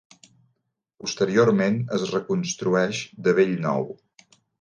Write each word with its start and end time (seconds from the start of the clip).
Posteriorment 1.03 1.77
es 1.97 2.05
reconstrueix 2.13 3.03
de 3.29 3.35
bell 3.41 3.53
nou. 3.67 3.87